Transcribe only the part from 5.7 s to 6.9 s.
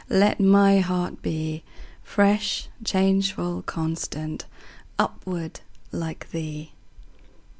like thee!